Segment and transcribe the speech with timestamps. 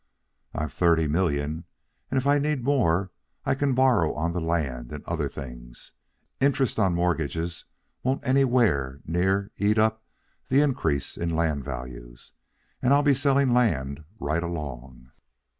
[0.55, 1.65] "I've thirty million,
[2.09, 3.11] and if I need more
[3.45, 5.91] I can borrow on the land and other things.
[6.39, 7.65] Interest on mortgages
[8.01, 10.03] won't anywhere near eat up
[10.49, 12.33] the increase in land values,
[12.81, 15.11] and I'll be selling land right along."